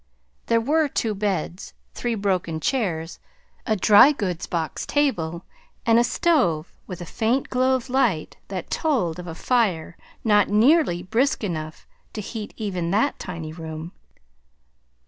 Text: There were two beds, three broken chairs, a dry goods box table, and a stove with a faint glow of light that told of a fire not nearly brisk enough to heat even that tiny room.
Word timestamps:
There 0.47 0.59
were 0.59 0.87
two 0.87 1.13
beds, 1.13 1.75
three 1.93 2.15
broken 2.15 2.59
chairs, 2.59 3.19
a 3.67 3.75
dry 3.75 4.11
goods 4.11 4.47
box 4.47 4.83
table, 4.87 5.45
and 5.85 5.99
a 5.99 6.03
stove 6.03 6.73
with 6.87 7.01
a 7.01 7.05
faint 7.05 7.51
glow 7.51 7.75
of 7.75 7.87
light 7.87 8.37
that 8.47 8.71
told 8.71 9.19
of 9.19 9.27
a 9.27 9.35
fire 9.35 9.95
not 10.23 10.49
nearly 10.49 11.03
brisk 11.03 11.43
enough 11.43 11.85
to 12.13 12.21
heat 12.21 12.51
even 12.57 12.89
that 12.89 13.19
tiny 13.19 13.53
room. 13.53 13.91